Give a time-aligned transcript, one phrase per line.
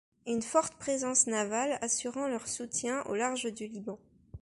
[0.25, 3.99] Une forte présence navale assurant leur soutien au large du Liban.